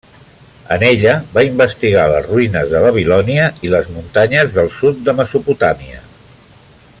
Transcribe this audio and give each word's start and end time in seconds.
En 0.75 0.85
ella 0.85 1.11
va 1.35 1.43
investigar 1.49 2.05
les 2.13 2.25
ruïnes 2.29 2.71
de 2.71 2.81
Babilònia 2.85 3.45
i 3.67 3.71
les 3.75 3.93
muntanyes 3.99 4.57
del 4.57 4.73
sud 4.79 5.05
de 5.11 5.15
Mesopotàmia. 5.21 6.03